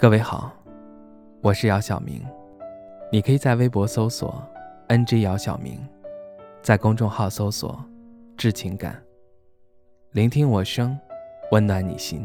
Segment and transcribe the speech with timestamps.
[0.00, 0.52] 各位好，
[1.40, 2.24] 我是姚晓明，
[3.10, 4.40] 你可以在微博搜索
[4.86, 5.76] “ng 姚晓明”，
[6.62, 7.84] 在公众号搜索
[8.38, 9.02] “致情感”，
[10.14, 10.96] 聆听我声，
[11.50, 12.24] 温暖你心。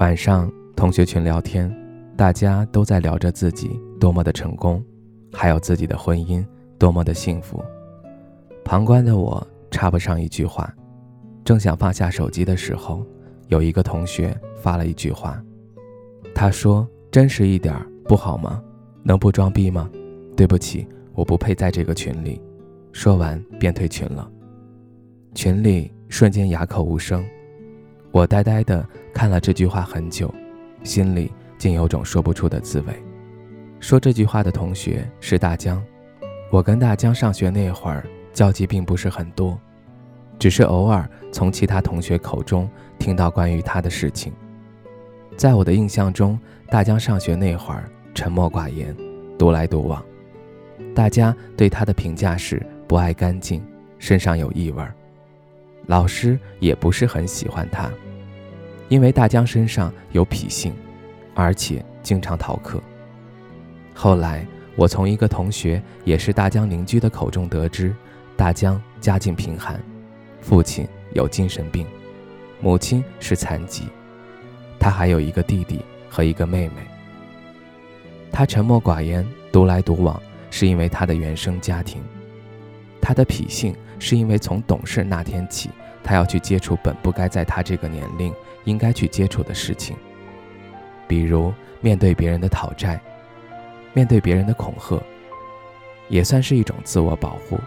[0.00, 1.72] 晚上同学群聊天，
[2.16, 4.82] 大家都在聊着自己多么的成功，
[5.32, 6.44] 还有自己的婚姻
[6.78, 7.62] 多么的幸福。
[8.64, 10.72] 旁观的我插不上一句话，
[11.44, 13.04] 正想放下手机的时候，
[13.48, 15.42] 有一个同学发了一句话，
[16.34, 17.74] 他说：“真实一点
[18.04, 18.62] 不好吗？
[19.02, 19.90] 能不装逼吗？”
[20.36, 22.40] 对不起，我不配在这个群里。
[22.92, 24.30] 说完便退群了，
[25.34, 27.24] 群里瞬间哑口无声。
[28.12, 30.32] 我呆呆地看了这句话很久，
[30.82, 32.92] 心里竟有种说不出的滋味。
[33.80, 35.82] 说这句话的同学是大江，
[36.50, 39.58] 我跟大江上学那会儿交集并不是很多，
[40.38, 42.68] 只是偶尔从其他同学口中
[42.98, 44.32] 听到关于他的事情。
[45.36, 48.94] 在我的印象中，大江上学那会儿沉默寡言，
[49.38, 50.04] 独来独往。
[50.94, 53.64] 大家对他的评价是不爱干净，
[54.00, 54.92] 身上有异味儿。
[55.86, 57.88] 老师也不是很喜欢他，
[58.88, 60.74] 因为大江身上有脾性，
[61.34, 62.82] 而且经常逃课。
[64.00, 64.46] 后来
[64.76, 67.92] 我从一个同学，也是大江邻居的口中得知，
[68.36, 69.82] 大江家境贫寒，
[70.40, 71.84] 父亲有精神病，
[72.60, 73.88] 母亲是残疾，
[74.78, 76.74] 他还有一个弟弟和一个妹妹。
[78.30, 82.00] 他沉默寡言、独来独往，是因为他的原生家庭。
[83.00, 85.70] 他的脾性是因为从懂事那天起，
[86.04, 89.96] 他要去接触本不该在他这个年龄应该去接触的事情，
[91.08, 93.00] 比如面对别人的讨债，
[93.98, 95.02] 面对别人的恐吓，
[96.08, 97.58] 也算是一种自我保护。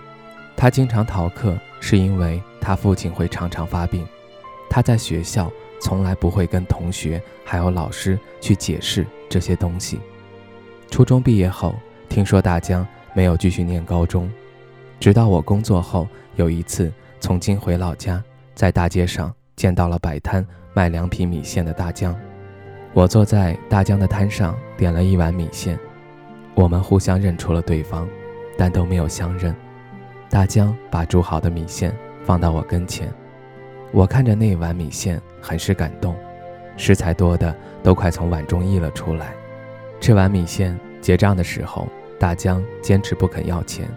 [0.55, 4.07] 他经常逃课，是因为他父亲会常常发病，
[4.69, 5.51] 他在学校
[5.81, 9.99] 从来不会跟同学还有老师去解释这些东西。
[10.89, 11.75] 初中毕业后，
[12.07, 14.31] 听说大江没有继续念高中。
[15.01, 16.07] 直到我工作后，
[16.37, 16.89] 有一次
[17.19, 18.23] 从京回老家，
[18.55, 22.17] 在大街上见到了摆摊卖凉皮米线的大江。
[22.93, 25.77] 我坐在大江的摊上，点了一碗米线。
[26.61, 28.07] 我们互相认出了对方，
[28.55, 29.55] 但都没有相认。
[30.29, 31.91] 大江把煮好的米线
[32.23, 33.11] 放到我跟前，
[33.91, 36.15] 我看着那碗米线，很是感动，
[36.77, 39.33] 食材多的都快从碗中溢了出来。
[39.99, 41.87] 吃完米线结账的时候，
[42.19, 43.89] 大江坚持不肯要钱。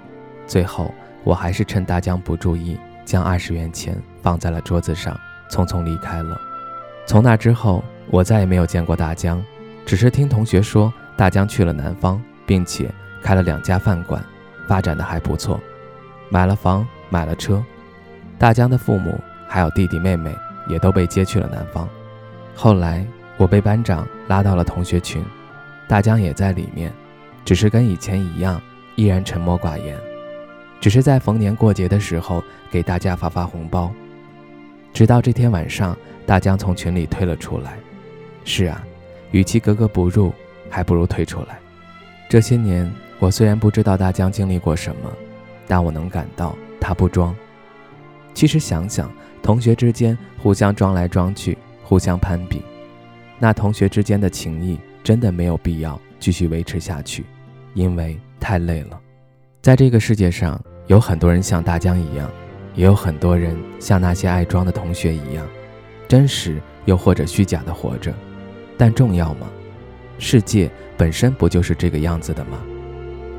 [0.46, 0.90] 最后，
[1.22, 5.14] 我还是趁大江不注意，将二十元钱放在了桌子上，
[5.50, 6.40] 匆匆离开了。
[7.04, 9.44] 从那之后，我再也没有见过大江，
[9.84, 14.24] 只是听同学说大江去了南方，并且开了两家饭馆，
[14.66, 15.60] 发展的还不错，
[16.28, 17.62] 买了房，买了车。
[18.38, 19.18] 大江的父母
[19.48, 20.36] 还有弟弟妹妹
[20.68, 21.88] 也都被接去了南方。
[22.54, 23.06] 后来，
[23.36, 25.24] 我被班长拉到了同学群，
[25.88, 26.92] 大江也在里面，
[27.44, 28.60] 只是跟以前一样，
[28.96, 29.98] 依然沉默寡言。
[30.80, 33.90] 只是在逢年过节的时候给大家发发红包，
[34.92, 37.78] 直到这天晚上，大江从群里退了出来。
[38.44, 38.84] 是啊，
[39.30, 40.32] 与其格格不入，
[40.68, 41.58] 还不如退出来。
[42.28, 45.12] 这些年，我虽然不知道大江经历过什么，
[45.66, 47.34] 但我能感到他不装。
[48.32, 49.10] 其实想想，
[49.42, 52.62] 同学之间互相装来装去，互相攀比，
[53.38, 57.24] 那同学之间的情谊真的没有必要继续维持下去，
[57.74, 59.00] 因为太累了。
[59.62, 60.60] 在这个世界上。
[60.86, 62.30] 有很多人像大江一样，
[62.74, 65.48] 也有很多人像那些爱装的同学一样，
[66.06, 68.12] 真实又或者虚假的活着。
[68.76, 69.48] 但重要吗？
[70.18, 72.58] 世界本身不就是这个样子的吗？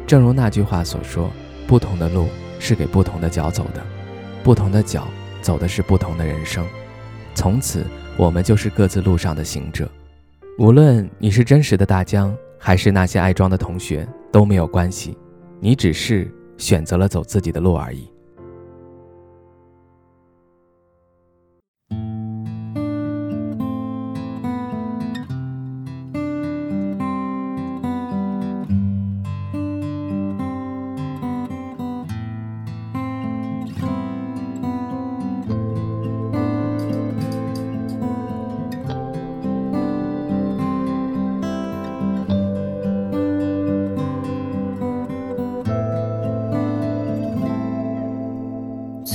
[0.08, 1.32] 正如那句话所说
[1.66, 2.28] ：“不同的路
[2.60, 3.84] 是给不同的脚走的，
[4.44, 5.08] 不同的脚
[5.42, 6.66] 走的是不同的人生。
[7.34, 7.86] 从此，
[8.18, 9.90] 我们就是各自路上的行者。
[10.58, 15.18] 无论你是真实的大江，还是那些爱装的同学，都没有关系。
[15.60, 16.32] 你只是……
[16.58, 18.10] 选择了走自己的路而已。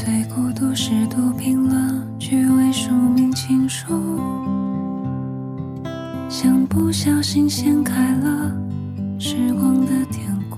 [0.03, 3.87] 最孤独是读评论，趣味书名情书，
[6.27, 8.51] 像不小心掀开了
[9.19, 10.57] 时光的典故。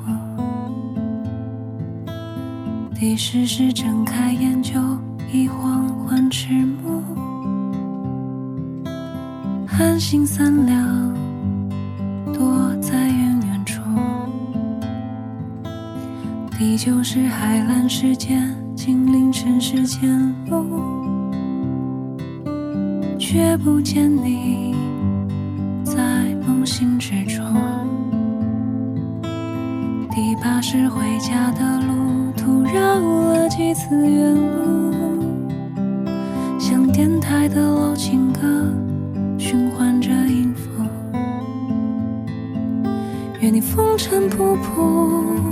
[2.95, 4.81] 第十是睁开眼就
[5.33, 7.03] 已黄昏迟暮，
[9.67, 11.13] 寒星三两，
[12.33, 13.83] 躲在远远处。
[16.57, 18.62] 第九是海蓝时间。
[18.85, 20.67] 经凌尘世间路，
[23.17, 24.75] 却不见你
[25.85, 27.45] 在梦醒之中。
[30.11, 34.93] 第八是回家的路，途绕了几次远路，
[36.59, 38.41] 像电台的老情歌，
[39.39, 40.69] 循环着音符。
[43.41, 45.52] 愿你风尘仆仆，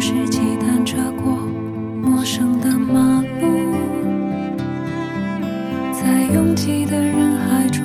[0.00, 1.36] 是骑单车过
[2.02, 3.74] 陌生的马路，
[5.92, 7.84] 在拥挤的人海中。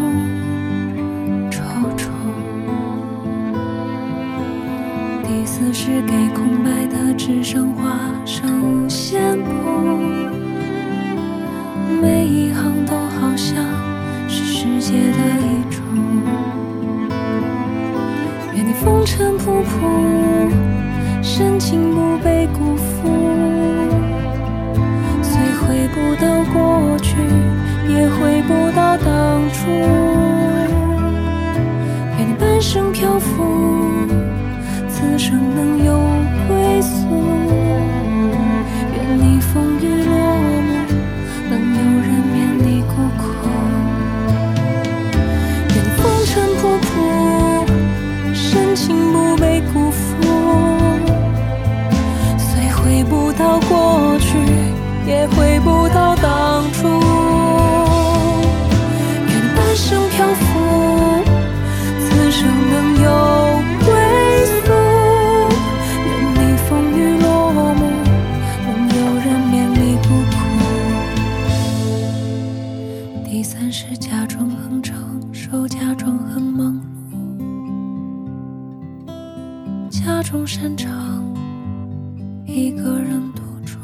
[1.52, 1.60] 踌
[1.98, 2.08] 躇。
[5.28, 9.50] 第四是给空白的纸上画上五线谱，
[12.02, 13.62] 每一行都好像
[14.30, 15.82] 是世界的遗嘱。
[18.56, 20.50] 愿你风尘仆仆，
[21.38, 23.10] 深情不被辜负。
[25.22, 27.18] 虽回不到过去，
[27.90, 29.70] 也回不到当初。
[32.18, 33.44] 愿你半生漂浮，
[34.88, 36.00] 此生能有
[36.48, 37.25] 归宿。
[75.78, 76.82] 假装很忙
[79.10, 81.22] 碌，假装擅长
[82.46, 83.78] 一个人独处。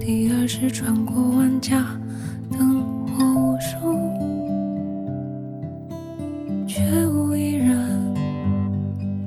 [0.00, 1.86] 第二是穿过万家
[2.50, 3.76] 灯火无数。
[6.66, 8.14] 却无一人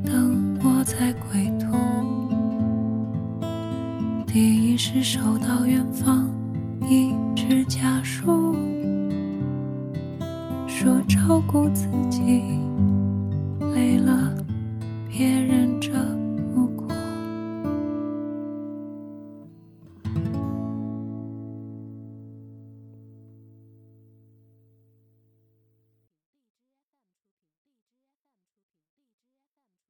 [0.04, 1.78] 等我在归途。
[4.28, 6.21] 第一是收到远方